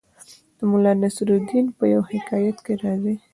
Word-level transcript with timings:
د 0.57 0.59
ملا 0.69 0.93
نصرالدین 1.01 1.65
په 1.77 1.83
یوه 1.93 2.07
حکایت 2.13 2.57
کې 2.65 2.73
راځي 2.83 3.15